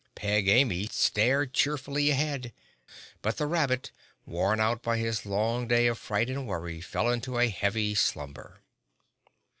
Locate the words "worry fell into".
6.47-7.37